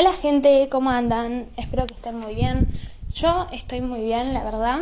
[0.00, 1.44] Hola gente, ¿cómo andan?
[1.58, 2.66] Espero que estén muy bien.
[3.12, 4.78] Yo estoy muy bien, la verdad.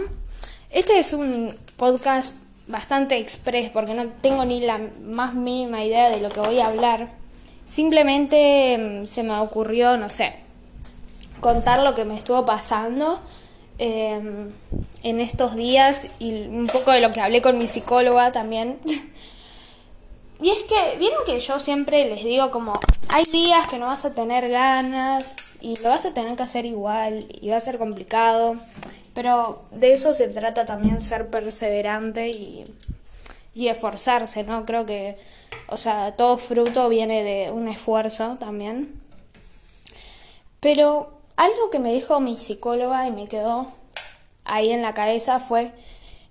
[0.70, 2.36] Este es un podcast
[2.68, 6.68] bastante express porque no tengo ni la más mínima idea de lo que voy a
[6.68, 7.08] hablar.
[7.66, 10.34] Simplemente mm, se me ocurrió, no sé,
[11.40, 13.18] contar lo que me estuvo pasando
[13.78, 14.52] em,
[15.02, 18.78] en estos días y un poco de lo que hablé con mi psicóloga también.
[20.40, 22.78] Y es que, vieron que yo siempre les digo como,
[23.08, 26.64] hay días que no vas a tener ganas y lo vas a tener que hacer
[26.64, 28.54] igual y va a ser complicado,
[29.14, 32.64] pero de eso se trata también ser perseverante y,
[33.52, 34.64] y esforzarse, ¿no?
[34.64, 35.16] Creo que,
[35.66, 38.94] o sea, todo fruto viene de un esfuerzo también.
[40.60, 43.72] Pero algo que me dijo mi psicóloga y me quedó
[44.44, 45.72] ahí en la cabeza fue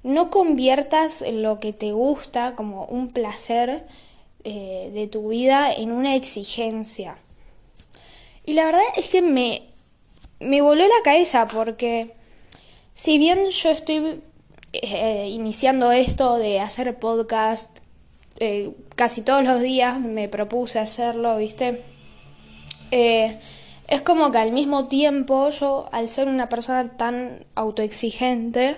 [0.04, 3.86] no conviertas lo que te gusta como un placer
[4.44, 7.18] eh, de tu vida en una exigencia.
[8.46, 9.64] Y la verdad es que me,
[10.40, 12.14] me voló la cabeza porque
[12.94, 14.22] si bien yo estoy
[14.72, 17.80] eh, iniciando esto de hacer podcast,
[18.40, 21.84] eh, casi todos los días me propuse hacerlo, ¿viste?
[22.90, 28.78] es como que al mismo tiempo yo, al ser una persona tan autoexigente,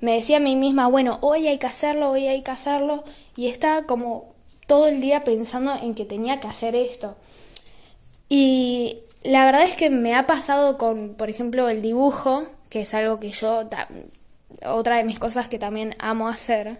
[0.00, 3.04] me decía a mí misma, bueno, hoy hay que hacerlo, hoy hay que hacerlo,
[3.36, 4.34] y estaba como
[4.66, 7.16] todo el día pensando en que tenía que hacer esto.
[8.28, 12.94] Y la verdad es que me ha pasado con, por ejemplo, el dibujo, que es
[12.94, 13.68] algo que yo,
[14.64, 16.78] otra de mis cosas que también amo hacer,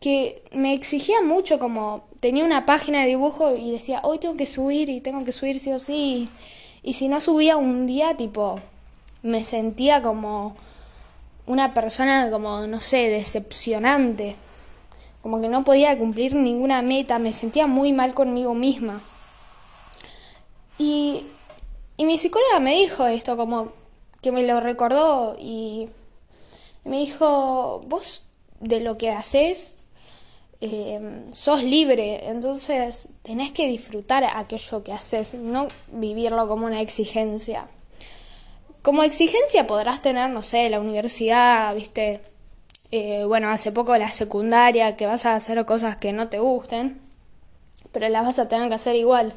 [0.00, 4.46] que me exigía mucho como tenía una página de dibujo y decía, hoy tengo que
[4.46, 6.28] subir y tengo que subir sí o sí.
[6.82, 8.58] Y si no subía un día, tipo,
[9.22, 10.56] me sentía como
[11.50, 14.36] una persona como, no sé, decepcionante.
[15.20, 19.02] Como que no podía cumplir ninguna meta, me sentía muy mal conmigo misma.
[20.78, 21.24] Y,
[21.96, 23.72] y mi psicóloga me dijo esto, como
[24.22, 25.88] que me lo recordó y
[26.84, 28.22] me dijo, vos
[28.60, 29.74] de lo que haces
[30.60, 37.66] eh, sos libre, entonces tenés que disfrutar aquello que haces, no vivirlo como una exigencia.
[38.82, 42.22] Como exigencia podrás tener, no sé, la universidad, viste,
[42.92, 46.98] eh, bueno, hace poco la secundaria, que vas a hacer cosas que no te gusten,
[47.92, 49.34] pero las vas a tener que hacer igual.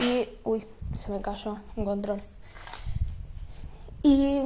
[0.00, 0.64] Y, uy,
[0.94, 2.22] se me cayó un control.
[4.02, 4.42] Y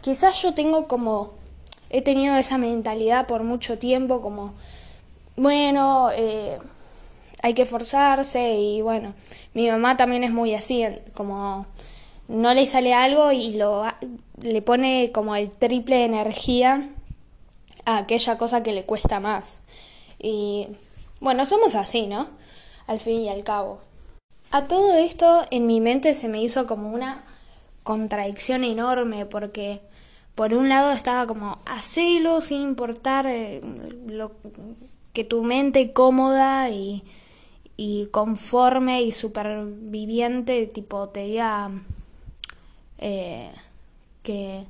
[0.00, 1.34] quizás yo tengo como,
[1.90, 4.54] he tenido esa mentalidad por mucho tiempo, como,
[5.36, 6.58] bueno, eh,
[7.42, 9.12] hay que esforzarse y bueno,
[9.52, 11.66] mi mamá también es muy así, como
[12.32, 13.84] no le sale algo y lo
[14.42, 16.88] le pone como el triple de energía
[17.84, 19.60] a aquella cosa que le cuesta más.
[20.18, 20.68] Y
[21.20, 22.28] bueno, somos así, ¿no?
[22.86, 23.80] Al fin y al cabo.
[24.50, 27.22] A todo esto en mi mente se me hizo como una
[27.82, 29.80] contradicción enorme porque
[30.34, 33.60] por un lado estaba como hacelo sin importar eh,
[34.08, 34.32] lo
[35.12, 37.02] que tu mente cómoda y,
[37.76, 41.70] y conforme y superviviente tipo te diga
[43.04, 43.50] eh,
[44.22, 44.64] que,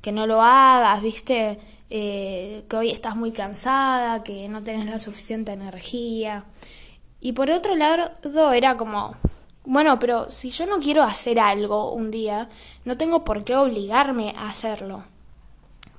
[0.00, 1.58] que, no lo hagas, viste,
[1.90, 6.44] eh, que hoy estás muy cansada, que no tenés la suficiente energía.
[7.20, 9.16] Y por otro lado era como,
[9.64, 12.48] bueno, pero si yo no quiero hacer algo un día,
[12.84, 15.02] no tengo por qué obligarme a hacerlo.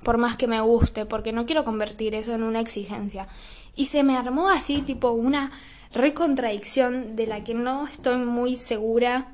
[0.04, 3.28] Por más que me guste, porque no quiero convertir eso en una exigencia.
[3.76, 5.52] Y se me armó así, tipo, una
[5.94, 9.28] recontradicción de la que no estoy muy segura.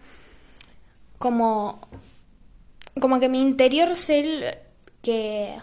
[1.20, 1.80] Como
[3.00, 4.60] como que mi interior sé
[5.02, 5.58] que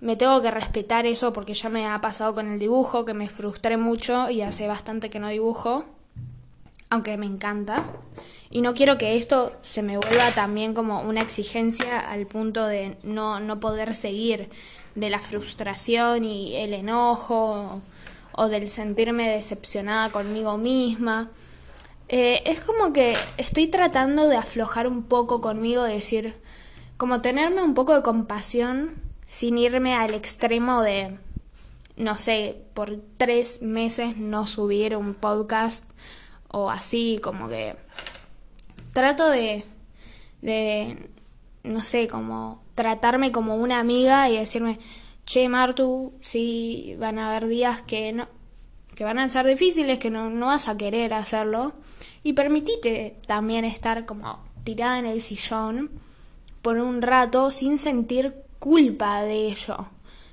[0.00, 3.28] me tengo que respetar eso porque ya me ha pasado con el dibujo, que me
[3.28, 5.84] frustré mucho y hace bastante que no dibujo,
[6.90, 7.84] aunque me encanta.
[8.50, 12.96] Y no quiero que esto se me vuelva también como una exigencia al punto de
[13.02, 14.50] no, no poder seguir,
[14.94, 17.80] de la frustración y el enojo
[18.32, 21.30] o del sentirme decepcionada conmigo misma.
[22.08, 26.34] Eh, es como que estoy tratando de aflojar un poco conmigo, de decir,
[27.02, 28.94] como tenerme un poco de compasión
[29.26, 31.18] sin irme al extremo de,
[31.96, 35.90] no sé, por tres meses no subir un podcast
[36.46, 37.74] o así, como que
[38.92, 39.64] trato de,
[40.42, 41.10] de,
[41.64, 44.78] no sé, como tratarme como una amiga y decirme,
[45.26, 48.28] che, Martu, sí, van a haber días que no,
[48.94, 51.72] que van a ser difíciles, que no, no vas a querer hacerlo.
[52.22, 55.90] Y permitite también estar como tirada en el sillón
[56.62, 59.88] por un rato sin sentir culpa de ello.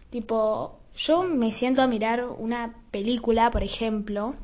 [0.10, 4.36] Tipo, yo me siento a mirar una película, por ejemplo,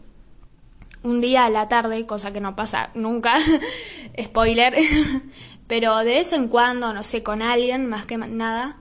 [1.04, 3.38] un día a la tarde, cosa que no pasa nunca,
[4.22, 4.76] spoiler,
[5.68, 8.78] pero de vez en cuando, no sé, con alguien más que nada.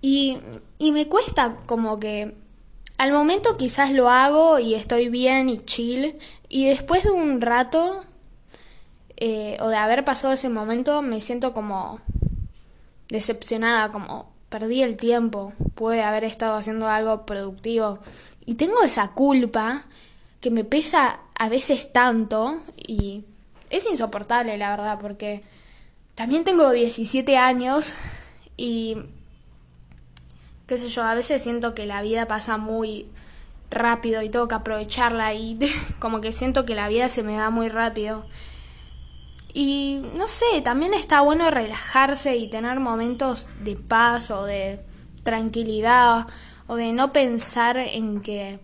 [0.00, 0.38] Y,
[0.78, 2.34] y me cuesta como que
[2.98, 6.16] al momento quizás lo hago y estoy bien y chill,
[6.48, 8.04] y después de un rato,
[9.20, 12.00] eh, o de haber pasado ese momento, me siento como
[13.08, 17.98] decepcionada, como perdí el tiempo, pude haber estado haciendo algo productivo.
[18.46, 19.82] Y tengo esa culpa
[20.40, 23.24] que me pesa a veces tanto y
[23.70, 25.42] es insoportable, la verdad, porque
[26.14, 27.94] también tengo 17 años
[28.56, 28.98] y
[30.68, 33.06] qué sé yo, a veces siento que la vida pasa muy
[33.70, 35.58] rápido y tengo que aprovecharla y
[35.98, 38.24] como que siento que la vida se me va muy rápido.
[39.60, 44.78] Y no sé, también está bueno relajarse y tener momentos de paz o de
[45.24, 46.28] tranquilidad
[46.68, 48.60] o de no pensar en que,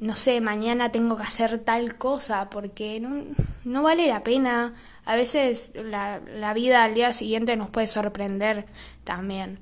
[0.00, 3.22] no sé, mañana tengo que hacer tal cosa porque no,
[3.62, 4.74] no vale la pena.
[5.04, 8.66] A veces la, la vida al día siguiente nos puede sorprender
[9.04, 9.60] también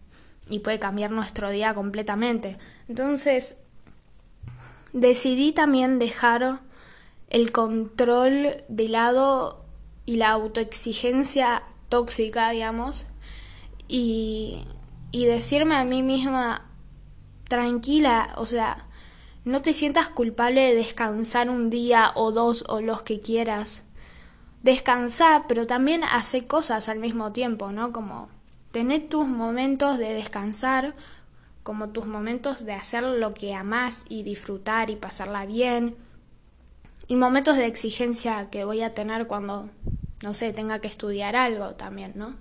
[0.49, 2.57] y puede cambiar nuestro día completamente.
[2.89, 3.59] Entonces,
[4.95, 6.61] decidí también dejar
[7.29, 9.68] el control de lado
[10.09, 13.05] y la autoexigencia tóxica, digamos,
[13.89, 14.65] y,
[15.11, 16.65] y decirme a mí misma,
[17.47, 18.87] tranquila, o sea,
[19.45, 23.83] no te sientas culpable de descansar un día o dos o los que quieras.
[24.63, 27.93] Descansar, pero también hacer cosas al mismo tiempo, ¿no?
[27.93, 28.31] Como
[28.73, 30.95] tener tus momentos de descansar,
[31.63, 35.97] como tus momentos de hacer lo que amás y disfrutar y pasarla bien,
[37.17, 39.71] momentos de exigencia que voy a tener cuando,
[40.23, 42.37] no sé, tenga que estudiar algo también, ¿no?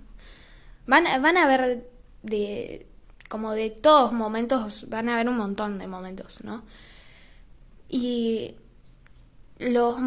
[0.86, 1.90] Van, van a haber
[2.24, 2.86] de,
[3.30, 6.64] como de todos momentos, van a haber un montón de momentos, ¿no?
[7.90, 8.56] Y
[9.60, 9.98] los,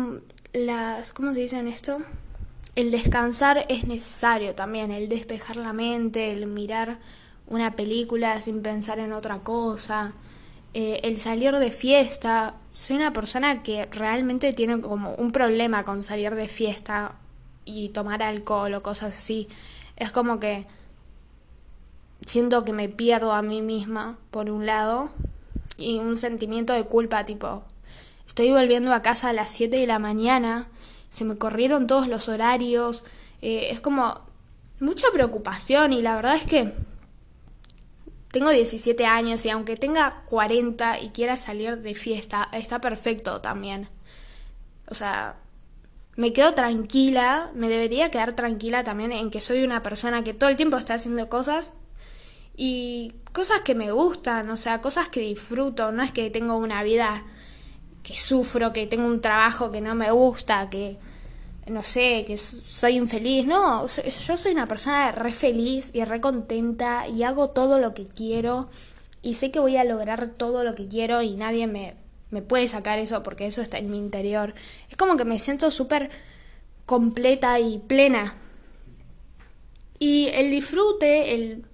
[0.53, 1.99] las, ¿cómo se dice esto?
[2.77, 6.99] El descansar es necesario también, el despejar la mente, el mirar
[7.47, 10.15] una película sin pensar en otra cosa,
[10.75, 12.55] eh, el salir de fiesta.
[12.73, 17.17] Soy una persona que realmente tiene como un problema con salir de fiesta
[17.65, 19.49] y tomar alcohol o cosas así.
[19.97, 20.67] Es como que
[22.27, 25.11] siento que me pierdo a mí misma, por un lado,
[25.77, 27.65] y un sentimiento de culpa, tipo,
[28.27, 30.69] estoy volviendo a casa a las 7 de la mañana,
[31.11, 33.03] se me corrieron todos los horarios,
[33.43, 34.21] eh, es como
[34.79, 36.75] mucha preocupación y la verdad es que
[38.31, 43.89] tengo 17 años y aunque tenga 40 y quiera salir de fiesta, está perfecto también.
[44.89, 45.37] O sea,
[46.17, 50.51] me quedo tranquila, me debería quedar tranquila también en que soy una persona que todo
[50.51, 51.73] el tiempo está haciendo cosas
[52.57, 56.83] y cosas que me gustan, o sea, cosas que disfruto, no es que tengo una
[56.83, 57.25] vida
[58.03, 60.99] que sufro, que tengo un trabajo que no me gusta, que
[61.71, 63.47] no sé, que soy infeliz.
[63.47, 68.07] No, yo soy una persona re feliz y re contenta y hago todo lo que
[68.07, 68.69] quiero
[69.23, 71.95] y sé que voy a lograr todo lo que quiero y nadie me,
[72.31, 74.55] me puede sacar eso porque eso está en mi interior.
[74.91, 76.11] Es como que me siento súper
[76.87, 78.35] completa y plena.
[79.99, 81.65] Y el disfrute, el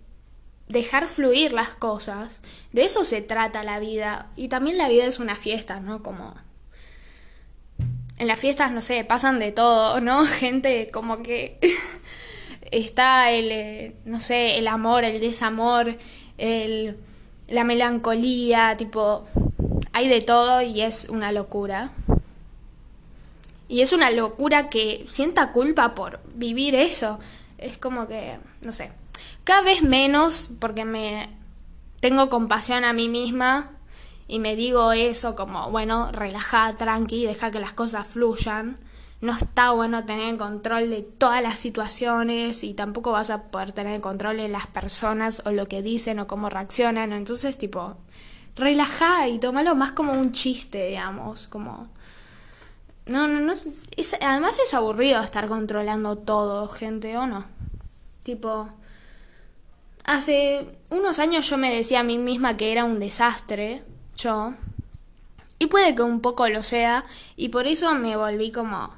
[0.68, 2.40] dejar fluir las cosas,
[2.72, 4.30] de eso se trata la vida.
[4.36, 6.02] Y también la vida es una fiesta, ¿no?
[6.02, 6.34] Como
[8.18, 10.24] en las fiestas, no sé, pasan de todo, ¿no?
[10.26, 11.58] Gente como que
[12.70, 15.96] está el, eh, no sé, el amor, el desamor,
[16.38, 16.96] el,
[17.48, 19.26] la melancolía, tipo,
[19.92, 21.90] hay de todo y es una locura.
[23.68, 27.18] Y es una locura que sienta culpa por vivir eso.
[27.58, 28.92] Es como que, no sé,
[29.42, 31.28] cada vez menos porque me
[32.00, 33.75] tengo compasión a mí misma
[34.28, 38.78] y me digo eso como, bueno, relaja, tranqui, deja que las cosas fluyan.
[39.20, 43.72] No está bueno tener el control de todas las situaciones y tampoco vas a poder
[43.72, 47.12] tener el control de las personas o lo que dicen o cómo reaccionan.
[47.12, 47.96] Entonces, tipo,
[48.56, 51.88] relaja y tómalo más como un chiste, digamos, como...
[53.06, 53.52] No, no, no.
[54.20, 57.46] Además es aburrido estar controlando todo, gente, ¿o no?
[58.22, 58.68] Tipo...
[60.04, 63.82] Hace unos años yo me decía a mí misma que era un desastre
[64.16, 64.54] yo.
[65.58, 67.06] Y puede que un poco lo sea,
[67.36, 68.92] y por eso me volví como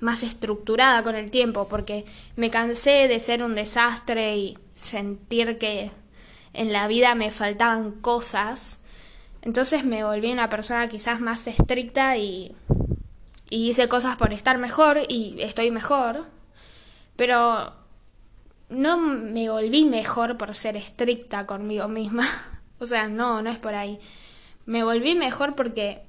[0.00, 2.04] más estructurada con el tiempo, porque
[2.36, 5.90] me cansé de ser un desastre y sentir que
[6.54, 8.80] en la vida me faltaban cosas.
[9.42, 12.54] Entonces me volví una persona quizás más estricta y,
[13.50, 16.26] y hice cosas por estar mejor y estoy mejor.
[17.16, 17.72] Pero
[18.68, 22.26] no me volví mejor por ser estricta conmigo misma.
[22.80, 23.98] O sea, no, no es por ahí.
[24.66, 26.02] Me volví mejor porque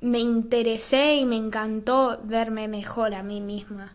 [0.00, 3.94] me interesé y me encantó verme mejor a mí misma.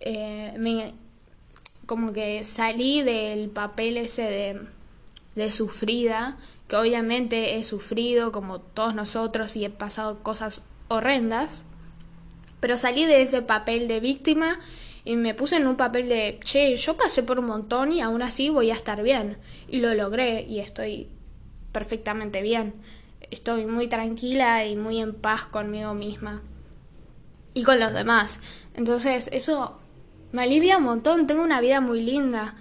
[0.00, 0.94] Eh, me,
[1.86, 4.60] como que salí del papel ese de,
[5.34, 6.38] de sufrida,
[6.68, 11.64] que obviamente he sufrido como todos nosotros y he pasado cosas horrendas,
[12.60, 14.60] pero salí de ese papel de víctima
[15.04, 18.22] y me puse en un papel de, che, yo pasé por un montón y aún
[18.22, 19.36] así voy a estar bien.
[19.68, 21.08] Y lo logré y estoy
[21.72, 22.74] perfectamente bien.
[23.30, 26.42] Estoy muy tranquila y muy en paz conmigo misma.
[27.52, 28.40] Y con los demás.
[28.74, 29.80] Entonces, eso
[30.30, 31.26] me alivia un montón.
[31.26, 32.54] Tengo una vida muy linda.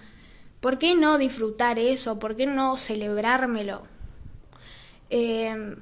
[0.61, 2.17] ¿Por qué no disfrutar eso?
[2.17, 3.83] ¿Por qué no celebrármelo?
[5.11, 5.75] Eh,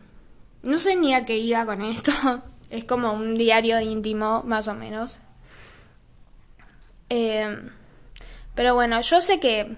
[0.63, 2.12] no sé ni a qué iba con esto.
[2.70, 5.22] Es como un diario íntimo, más o menos.
[7.10, 7.58] Eh,
[8.56, 9.78] pero bueno, yo sé que,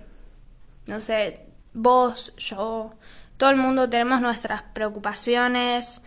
[0.87, 2.93] no sé, vos, yo,
[3.37, 6.01] todo el mundo tenemos nuestras preocupaciones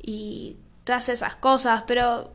[0.00, 2.32] y todas esas cosas, pero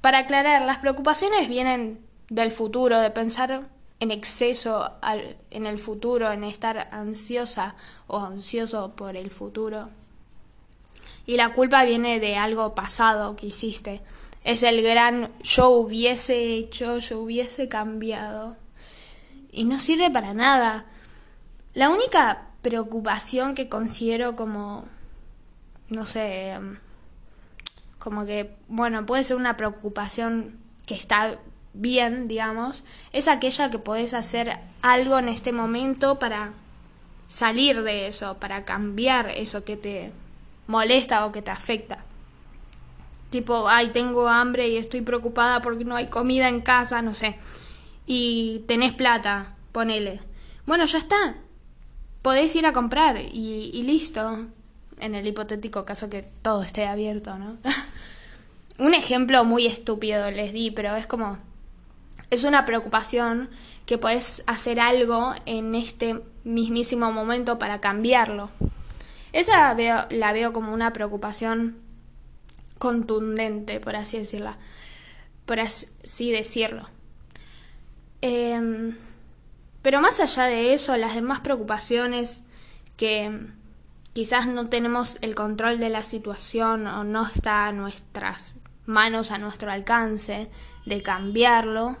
[0.00, 3.68] para aclarar, las preocupaciones vienen del futuro, de pensar
[4.00, 4.92] en exceso
[5.50, 7.74] en el futuro, en estar ansiosa
[8.06, 9.90] o ansioso por el futuro.
[11.26, 14.00] Y la culpa viene de algo pasado que hiciste.
[14.44, 18.56] Es el gran yo hubiese hecho, yo hubiese cambiado.
[19.52, 20.86] Y no sirve para nada.
[21.74, 24.84] La única preocupación que considero como,
[25.88, 26.58] no sé,
[27.98, 31.38] como que, bueno, puede ser una preocupación que está
[31.72, 36.52] bien, digamos, es aquella que podés hacer algo en este momento para
[37.28, 40.12] salir de eso, para cambiar eso que te
[40.66, 42.04] molesta o que te afecta.
[43.30, 47.38] Tipo, ay, tengo hambre y estoy preocupada porque no hay comida en casa, no sé.
[48.06, 50.20] Y tenés plata, ponele.
[50.66, 51.36] Bueno, ya está.
[52.22, 54.46] Podés ir a comprar y, listo.
[54.98, 57.56] En el hipotético caso que todo esté abierto, ¿no?
[58.78, 61.38] Un ejemplo muy estúpido les di, pero es como
[62.30, 63.50] es una preocupación
[63.86, 68.50] que puedes hacer algo en este mismísimo momento para cambiarlo.
[69.32, 69.74] Esa
[70.10, 71.76] la veo como una preocupación
[72.80, 74.58] contundente, por así decirla,
[75.46, 76.88] por así decirlo.
[78.20, 78.96] Em,
[79.82, 82.42] pero más allá de eso, las demás preocupaciones
[82.96, 83.46] que
[84.12, 89.38] quizás no tenemos el control de la situación o no está a nuestras manos, a
[89.38, 90.50] nuestro alcance
[90.84, 91.96] de cambiarlo,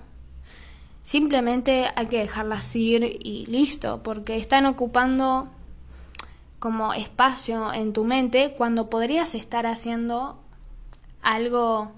[1.00, 5.48] Simplemente hay que dejarlas ir y listo, porque están ocupando
[6.58, 10.38] como espacio en tu mente cuando podrías estar haciendo
[11.22, 11.92] algo,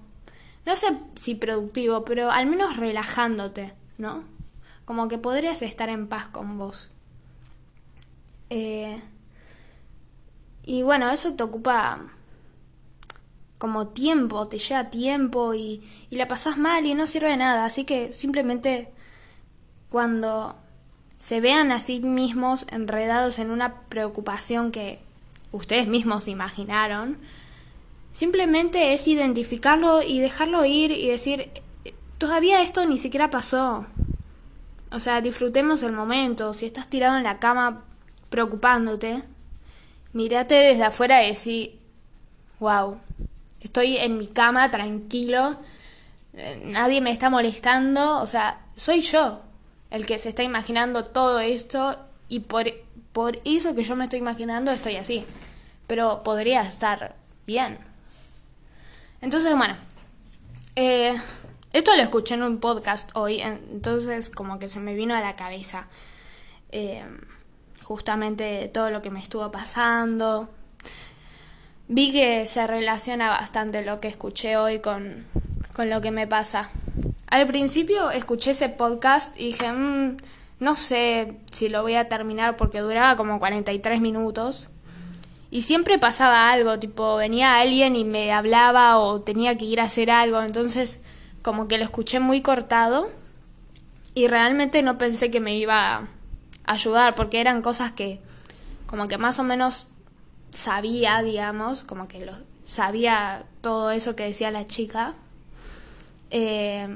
[0.66, 4.24] no sé si productivo, pero al menos relajándote, ¿no?
[4.84, 6.90] Como que podrías estar en paz con vos.
[8.50, 9.00] Eh,
[10.64, 12.00] y bueno, eso te ocupa
[13.58, 17.64] como tiempo, te lleva tiempo y, y la pasas mal y no sirve de nada.
[17.64, 18.92] Así que simplemente
[19.88, 20.56] cuando
[21.18, 24.98] se vean a sí mismos enredados en una preocupación que
[25.52, 27.18] ustedes mismos imaginaron,
[28.12, 31.50] simplemente es identificarlo y dejarlo ir y decir,
[32.18, 33.86] todavía esto ni siquiera pasó.
[34.90, 36.52] O sea, disfrutemos el momento.
[36.54, 37.84] Si estás tirado en la cama
[38.28, 39.22] preocupándote,
[40.12, 41.78] mírate desde afuera y decir,
[42.60, 42.98] wow,
[43.60, 45.56] estoy en mi cama tranquilo,
[46.34, 49.40] eh, nadie me está molestando, o sea, soy yo
[49.90, 51.96] el que se está imaginando todo esto
[52.28, 52.66] y por,
[53.12, 55.24] por eso que yo me estoy imaginando estoy así,
[55.86, 57.14] pero podría estar
[57.46, 57.91] bien.
[59.22, 59.76] Entonces, bueno,
[60.74, 61.14] eh,
[61.72, 65.36] esto lo escuché en un podcast hoy, entonces como que se me vino a la
[65.36, 65.86] cabeza
[66.72, 67.04] eh,
[67.84, 70.50] justamente todo lo que me estuvo pasando,
[71.86, 75.24] vi que se relaciona bastante lo que escuché hoy con,
[75.72, 76.68] con lo que me pasa.
[77.28, 80.16] Al principio escuché ese podcast y dije, mm,
[80.58, 84.71] no sé si lo voy a terminar porque duraba como 43 minutos.
[85.52, 89.84] Y siempre pasaba algo, tipo venía alguien y me hablaba o tenía que ir a
[89.84, 90.98] hacer algo, entonces
[91.42, 93.10] como que lo escuché muy cortado
[94.14, 96.04] y realmente no pensé que me iba a
[96.64, 98.18] ayudar porque eran cosas que
[98.86, 99.88] como que más o menos
[100.52, 102.32] sabía, digamos, como que lo,
[102.64, 105.12] sabía todo eso que decía la chica.
[106.30, 106.88] Eh,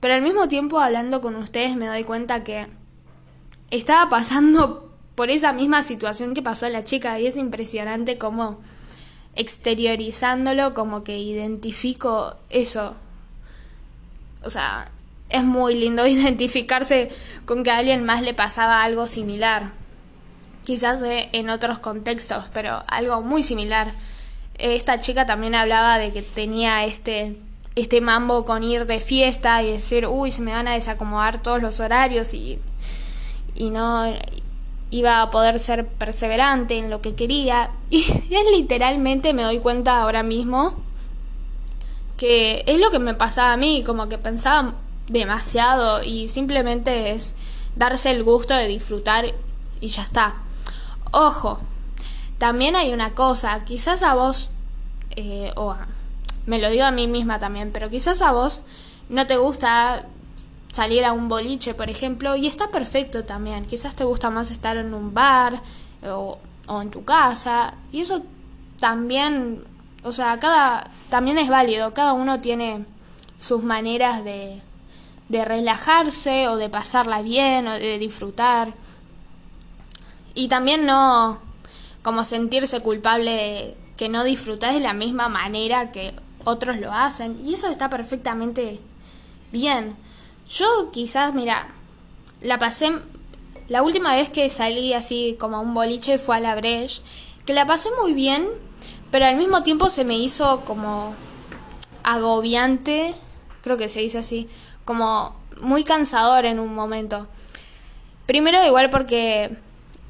[0.00, 2.66] pero al mismo tiempo, hablando con ustedes, me doy cuenta que
[3.70, 8.60] estaba pasando por esa misma situación que pasó a la chica y es impresionante cómo
[9.34, 12.94] exteriorizándolo, como que identifico eso.
[14.44, 14.90] O sea,
[15.28, 17.10] es muy lindo identificarse
[17.44, 19.72] con que a alguien más le pasaba algo similar
[20.66, 23.92] quizás en otros contextos, pero algo muy similar.
[24.58, 27.36] esta chica también hablaba de que tenía este
[27.76, 31.60] este mambo con ir de fiesta y decir, uy, se me van a desacomodar todos
[31.60, 32.58] los horarios y,
[33.54, 34.06] y no
[34.90, 37.70] iba a poder ser perseverante en lo que quería.
[37.90, 40.74] Y es literalmente, me doy cuenta ahora mismo,
[42.16, 44.74] que es lo que me pasaba a mí, como que pensaba
[45.08, 47.34] demasiado y simplemente es
[47.76, 49.26] darse el gusto de disfrutar
[49.80, 50.34] y ya está.
[51.12, 51.60] Ojo,
[52.38, 54.50] también hay una cosa, quizás a vos,
[55.14, 55.76] eh, o
[56.46, 58.62] me lo digo a mí misma también, pero quizás a vos
[59.08, 60.06] no te gusta
[60.76, 63.66] salir a un boliche, por ejemplo, y está perfecto también.
[63.66, 65.62] Quizás te gusta más estar en un bar
[66.04, 68.22] o, o en tu casa, y eso
[68.78, 69.64] también,
[70.02, 72.84] o sea, cada también es válido, cada uno tiene
[73.38, 74.60] sus maneras de,
[75.28, 78.74] de relajarse o de pasarla bien o de disfrutar.
[80.34, 81.40] Y también no
[82.02, 86.14] como sentirse culpable que no disfrutas de la misma manera que
[86.44, 87.40] otros lo hacen.
[87.44, 88.80] Y eso está perfectamente
[89.52, 89.96] bien.
[90.48, 91.68] Yo quizás, mira,
[92.40, 92.92] la pasé...
[93.68, 97.02] La última vez que salí así como a un boliche fue a la Breche,
[97.46, 98.46] que la pasé muy bien,
[99.10, 101.14] pero al mismo tiempo se me hizo como
[102.04, 103.12] agobiante,
[103.62, 104.48] creo que se dice así,
[104.84, 107.26] como muy cansador en un momento.
[108.26, 109.56] Primero igual porque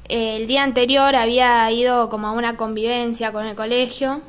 [0.07, 4.21] el día anterior había ido como a una convivencia con el colegio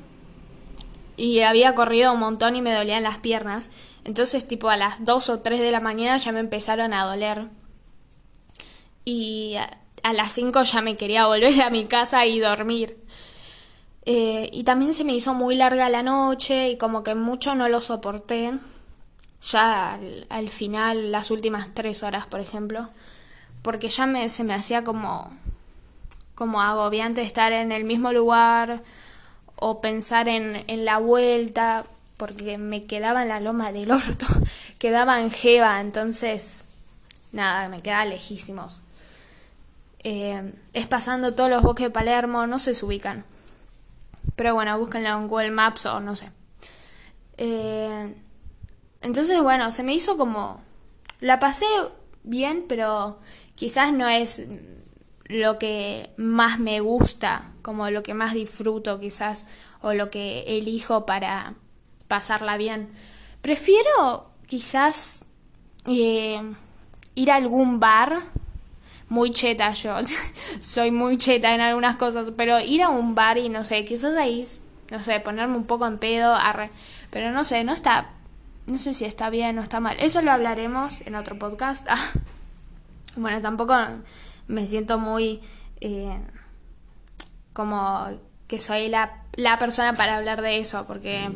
[1.18, 3.68] y había corrido un montón y me dolían las piernas.
[4.08, 7.48] Entonces, tipo, a las 2 o 3 de la mañana ya me empezaron a doler.
[9.04, 9.56] Y
[10.02, 12.96] a, las 5 ya me quería volver a mi casa y dormir.
[14.06, 17.68] Eh, y también se me hizo muy larga la noche y como que mucho no
[17.68, 18.54] lo soporté.
[19.42, 22.88] Ya al, al final, las últimas 3 horas, por ejemplo.
[23.60, 25.30] Porque ya me, se me hacía como,
[26.34, 28.80] como agobiante estar en el mismo lugar
[29.56, 31.84] o pensar en, en la vuelta,
[32.18, 34.26] porque me quedaba en la loma del orto,
[34.78, 36.60] quedaba en Jeva, entonces,
[37.32, 38.82] nada, me quedaba lejísimos.
[40.00, 43.24] Eh, es pasando todos los bosques de Palermo, no se ubican.
[44.36, 46.30] Pero bueno, búsquenlo en Google Maps o no sé.
[47.36, 48.14] Eh,
[49.00, 50.60] entonces, bueno, se me hizo como...
[51.20, 51.66] La pasé
[52.22, 53.18] bien, pero
[53.54, 54.42] quizás no es
[55.24, 59.46] lo que más me gusta, como lo que más disfruto quizás,
[59.82, 61.54] o lo que elijo para
[62.08, 62.88] pasarla bien.
[63.42, 65.22] Prefiero quizás
[65.86, 66.42] eh,
[67.14, 68.20] ir a algún bar,
[69.08, 69.96] muy cheta yo,
[70.60, 74.16] soy muy cheta en algunas cosas, pero ir a un bar y no sé, quizás
[74.16, 74.44] ahí,
[74.90, 76.36] no sé, ponerme un poco en pedo,
[77.10, 78.10] pero no sé, no está,
[78.66, 79.96] no sé si está bien o está mal.
[80.00, 81.86] Eso lo hablaremos en otro podcast.
[83.16, 83.74] bueno, tampoco
[84.46, 85.40] me siento muy
[85.80, 86.18] eh,
[87.52, 88.08] como
[88.46, 91.30] que soy la, la persona para hablar de eso, porque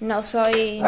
[0.00, 0.82] no soy...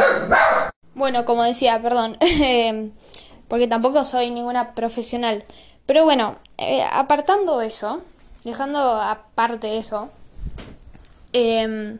[0.94, 2.18] Bueno, como decía, perdón,
[3.48, 5.44] porque tampoco soy ninguna profesional.
[5.86, 8.02] Pero bueno, eh, apartando eso,
[8.44, 10.10] dejando aparte eso,
[11.32, 11.98] em,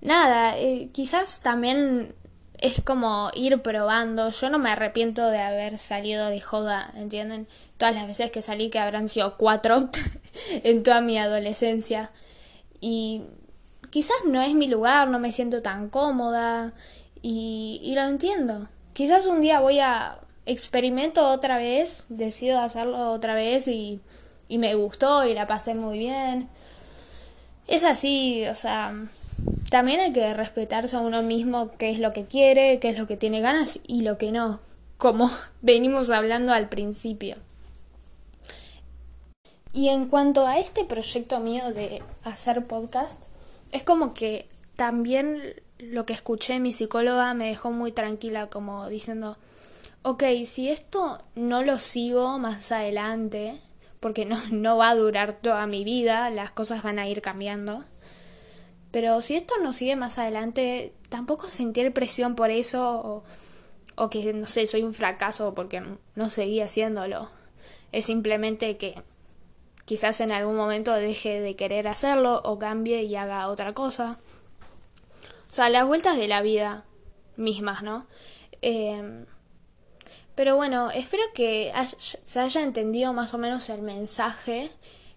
[0.00, 2.14] nada, eh, quizás también
[2.58, 4.30] es como ir probando.
[4.30, 7.46] Yo no me arrepiento de haber salido de joda, ¿entienden?
[7.76, 9.88] Todas las veces que salí, que habrán sido cuatro
[10.50, 12.10] en toda mi adolescencia.
[12.80, 13.22] Y
[13.90, 16.72] quizás no es mi lugar, no me siento tan cómoda
[17.22, 18.68] y, lo entiendo.
[18.92, 24.00] Quizás un día voy a experimento otra vez, decido hacerlo otra vez y,
[24.48, 26.48] y me gustó y la pasé muy bien.
[27.66, 28.94] Es así, o sea,
[29.70, 33.06] también hay que respetarse a uno mismo qué es lo que quiere, qué es lo
[33.06, 34.60] que tiene ganas y lo que no,
[34.96, 35.30] como
[35.62, 37.36] venimos hablando al principio.
[39.72, 43.26] Y en cuanto a este proyecto mío de hacer podcast,
[43.72, 49.38] es como que también lo que escuché mi psicóloga me dejó muy tranquila, como diciendo,
[50.02, 53.60] ok, si esto no lo sigo más adelante,
[54.00, 57.84] porque no, no va a durar toda mi vida, las cosas van a ir cambiando
[58.90, 63.24] pero si esto no sigue más adelante, tampoco sentir presión por eso
[63.96, 65.82] o, que, no sé, soy un fracaso porque
[66.14, 67.30] no seguí haciéndolo.
[67.92, 69.02] Es simplemente que
[69.88, 74.18] quizás en algún momento deje de querer hacerlo o cambie y haga otra cosa.
[75.48, 76.84] O sea, las vueltas de la vida
[77.36, 78.06] mismas, ¿no?
[78.60, 79.24] Em,
[80.34, 84.70] pero bueno, espero que se haya entendido más o menos el mensaje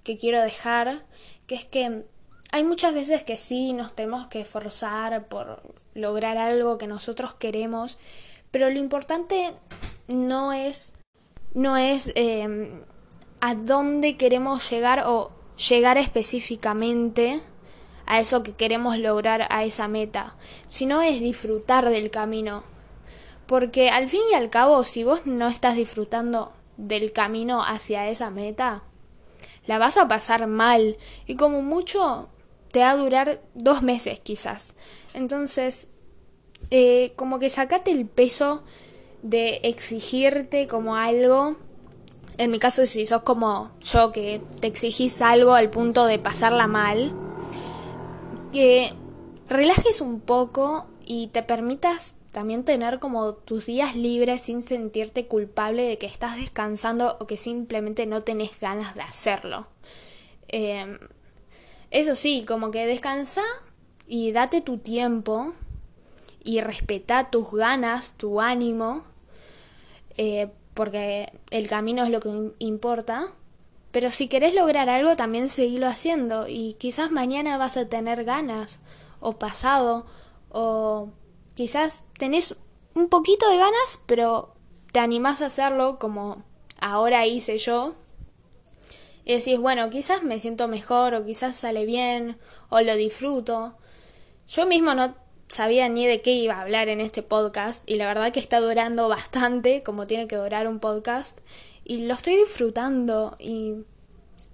[0.05, 1.03] que quiero dejar,
[1.47, 2.05] que es que
[2.53, 5.63] hay muchas veces que sí nos tenemos que esforzar por
[5.95, 7.99] lograr algo que nosotros queremos,
[8.51, 9.51] pero lo importante
[10.07, 10.93] no es
[11.53, 12.85] no es em,
[13.41, 15.31] a dónde queremos llegar o
[15.69, 17.41] llegar específicamente
[18.05, 20.35] a eso que queremos lograr, a esa meta,
[20.69, 22.63] sino es disfrutar del camino.
[23.45, 28.29] Porque al fin y al cabo, si vos no estás disfrutando del camino hacia esa
[28.29, 28.83] meta,
[29.67, 32.29] la vas a pasar mal y como mucho
[32.71, 34.73] te va a durar dos meses quizás.
[35.13, 35.87] Entonces,
[36.69, 38.63] eh, como que sacate el peso
[39.21, 41.57] de exigirte como algo.
[42.41, 46.65] En mi caso, si sos como yo, que te exigís algo al punto de pasarla
[46.65, 47.13] mal,
[48.51, 48.95] que
[49.47, 55.83] relajes un poco y te permitas también tener como tus días libres sin sentirte culpable
[55.83, 59.67] de que estás descansando o que simplemente no tenés ganas de hacerlo.
[60.47, 60.97] Em,
[61.91, 63.43] eso sí, como que descansa
[64.07, 65.53] y date tu tiempo
[66.43, 69.03] y respeta tus ganas, tu ánimo,
[70.17, 73.27] eh, porque el camino es lo que importa.
[73.91, 78.79] Pero si querés lograr algo, también seguilo haciendo y quizás mañana vas a tener ganas,
[79.19, 80.05] o pasado,
[80.49, 81.09] o
[81.55, 82.55] quizás tenés
[82.93, 84.53] un poquito de ganas, pero
[84.91, 86.43] te animás a hacerlo como
[86.79, 87.95] ahora hice yo.
[89.23, 93.75] Y decís, bueno, quizás me siento mejor, o quizás sale bien, o lo disfruto.
[94.47, 95.15] Yo mismo no
[95.51, 98.59] sabía ni de qué iba a hablar en este podcast, y la verdad que está
[98.59, 101.37] durando bastante, como tiene que durar un podcast,
[101.83, 103.83] y lo estoy disfrutando, y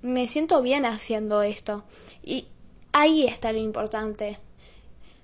[0.01, 1.83] me siento bien haciendo esto.
[2.23, 2.47] Y
[2.93, 4.39] ahí está lo importante.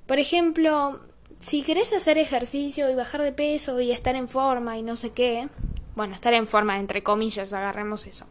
[0.06, 1.00] Por ejemplo,
[1.40, 5.12] si querés hacer ejercicio y bajar de peso y estar en forma y no sé
[5.12, 5.50] qué,
[5.96, 8.26] bueno, estar en forma, entre comillas, agarremos eso.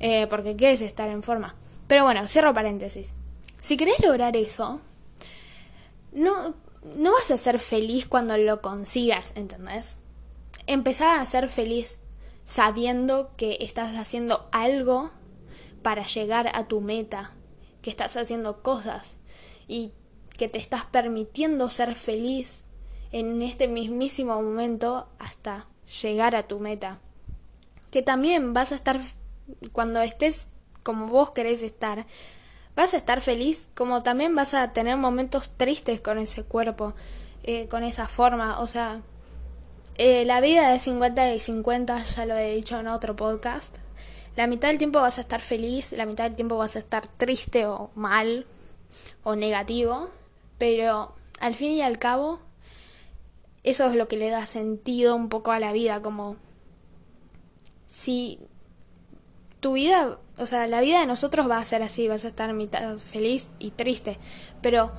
[0.00, 1.54] Eh, porque ¿qué es estar en forma?
[1.86, 3.14] Pero bueno, cierro paréntesis.
[3.60, 4.80] Si querés lograr eso,
[6.18, 6.54] no,
[6.96, 9.96] no vas a ser feliz cuando lo consigas, ¿entendés?
[10.66, 12.00] Empezá a ser feliz
[12.44, 15.10] sabiendo que estás haciendo algo
[15.82, 17.34] para llegar a tu meta,
[17.82, 19.16] que estás haciendo cosas
[19.66, 19.92] y
[20.36, 22.64] que te estás permitiendo ser feliz
[23.12, 25.68] en este mismísimo momento hasta
[26.02, 27.00] llegar a tu meta.
[27.90, 29.00] Que también vas a estar,
[29.72, 30.48] cuando estés
[30.82, 32.06] como vos querés estar,
[32.78, 36.94] vas a estar feliz, como también vas a tener momentos tristes con ese cuerpo,
[37.42, 38.60] eh, con esa forma.
[38.60, 39.02] O sea,
[39.96, 43.74] eh, la vida es 50 y 50, ya lo he dicho en otro podcast.
[44.36, 47.08] La mitad del tiempo vas a estar feliz, la mitad del tiempo vas a estar
[47.08, 48.46] triste o mal
[49.24, 50.10] o negativo.
[50.56, 52.38] Pero al fin y al cabo,
[53.64, 56.36] eso es lo que le da sentido un poco a la vida, como
[57.88, 58.38] si
[59.60, 62.52] tu vida, o sea, la vida de nosotros va a ser así, vas a estar
[62.52, 64.18] mitad feliz y triste,
[64.62, 64.92] pero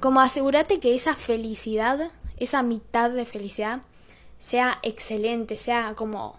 [0.00, 3.82] como asegúrate que esa felicidad, esa mitad de felicidad,
[4.38, 6.36] sea excelente, sea como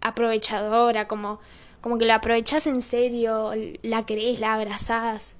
[0.00, 1.40] aprovechadora, como,
[1.80, 5.36] como que la aprovechas en serio, la querés, la abrazás,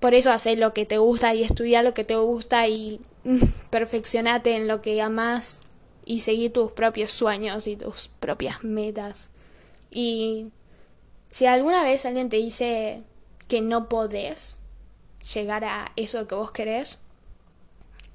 [0.00, 3.00] por eso haces lo que te gusta y estudia lo que te gusta y
[3.70, 5.62] perfeccionate en lo que amas
[6.04, 9.28] y seguir tus propios sueños y tus propias metas.
[9.90, 10.52] Y
[11.28, 13.02] si alguna vez alguien te dice
[13.48, 14.56] que no podés
[15.34, 16.98] llegar a eso que vos querés,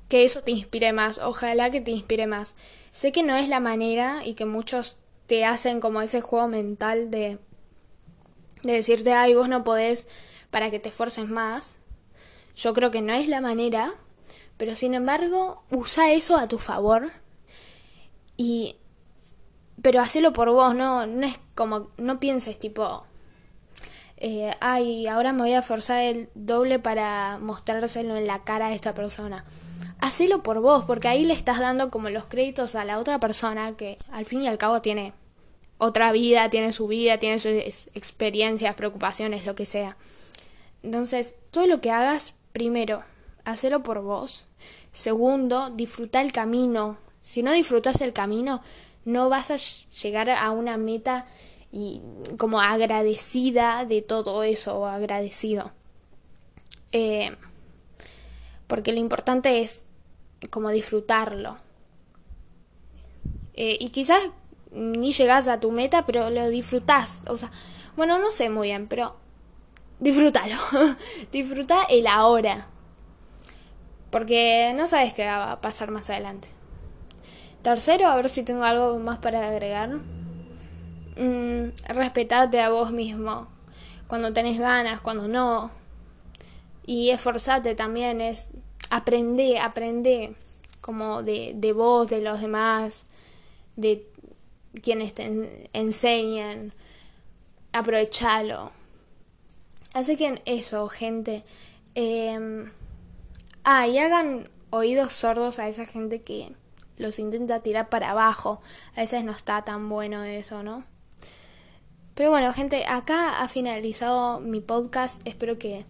[0.10, 2.56] que eso te inspire más, ojalá que te inspire más.
[2.92, 7.10] Sé que no es la manera y que muchos te hacen como ese juego mental
[7.10, 7.40] de,
[8.62, 10.06] de decirte, ay, vos no podés,
[10.52, 11.78] para que te esfuerces más.
[12.56, 13.94] Yo creo que no es la manera,
[14.58, 17.12] pero sin embargo, usa eso a tu favor
[18.38, 18.76] y
[19.84, 23.04] pero hacelo por vos, no no es como no pienses tipo
[24.26, 28.74] eh, ay, ahora me voy a forzar el doble para mostrárselo en la cara a
[28.74, 29.44] esta persona.
[30.00, 33.76] Hacelo por vos, porque ahí le estás dando como los créditos a la otra persona
[33.76, 35.14] que al fin y al cabo tiene
[35.78, 37.52] otra vida, tiene su vida, tiene sus
[37.96, 39.98] experiencias, preocupaciones, lo que sea.
[40.84, 43.04] Entonces, todo lo que hagas, primero,
[43.44, 44.46] hacelo por vos.
[44.94, 46.98] Segundo, disfruta el camino.
[47.22, 48.62] Si no disfrutas el camino,
[49.06, 51.26] no vas a llegar a una meta
[51.72, 52.02] y
[52.38, 55.72] como agradecida de todo eso, o agradecido.
[56.92, 57.36] Eh,
[58.68, 59.84] porque lo importante es
[60.50, 61.58] como disfrutarlo.
[63.56, 64.20] Eh, y quizás
[64.72, 67.24] ni llegas a tu meta, pero lo disfrutás.
[67.28, 67.52] O sea,
[67.96, 69.16] bueno, no sé muy bien, pero
[70.00, 70.56] disfrútalo.
[71.32, 72.68] Disfruta el ahora.
[74.10, 76.50] Porque no sabes qué va a pasar más adelante.
[77.64, 79.90] Tercero, a ver si tengo algo más para agregar.
[81.18, 83.48] Mm, respetate a vos mismo.
[84.08, 85.72] Cuando tenés ganas, cuando no.
[86.86, 88.50] Y esforzate también, es
[88.90, 90.36] aprender, aprender
[90.82, 93.06] como de, de vos, de los demás,
[93.78, 94.06] de
[94.82, 96.74] quienes te enseñan.
[97.72, 98.72] Aprovechalo
[99.94, 101.44] Así que eso, gente.
[101.96, 102.66] Eh,
[103.64, 106.52] ah, y hagan oídos sordos a esa gente que
[106.98, 108.62] los intenta tirar para abajo.
[108.96, 110.84] A veces no está tan bueno eso, ¿no?
[112.16, 115.22] Pero bueno, gente, acá ha finalizado mi podcast.
[115.26, 115.86] Espero que,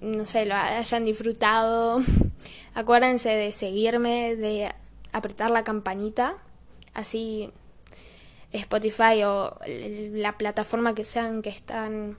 [0.00, 2.00] no sé, lo hayan disfrutado.
[2.74, 4.72] Acuérdense de seguirme, de
[5.12, 6.36] apretar la campanita.
[6.94, 7.52] Así
[8.52, 12.16] Spotify o la plataforma que sean que están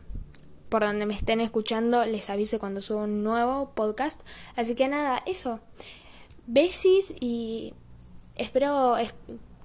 [0.69, 4.21] por donde me estén escuchando les avise cuando subo un nuevo podcast.
[4.55, 5.59] Así que nada, eso.
[6.47, 7.73] Besis y
[8.41, 8.95] espero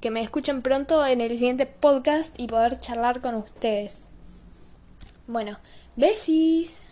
[0.01, 4.09] que me escuchen pronto en el siguiente podcast y poder charlar con ustedes.
[5.27, 5.59] Bueno,
[5.97, 6.83] besis.